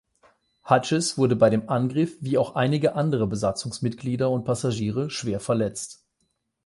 Hughes, 0.63 1.19
wurde 1.19 1.35
bei 1.35 1.51
dem 1.51 1.69
Angriff 1.69 2.17
wie 2.21 2.39
auch 2.39 2.55
einige 2.55 2.95
andere 2.95 3.27
Besatzungsmitglieder 3.27 4.31
und 4.31 4.45
Passagiere 4.45 5.11
schwer 5.11 5.39
verletzt. 5.39 6.03